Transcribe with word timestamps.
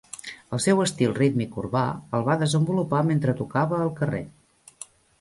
El 0.55 0.61
seu 0.63 0.79
estil 0.85 1.13
rítmic 1.19 1.53
urbà 1.65 1.85
el 2.21 2.27
va 2.31 2.39
desenvolupar 2.47 3.05
mentre 3.13 3.39
tocava 3.45 3.83
al 3.85 3.97
carrer. 4.03 4.27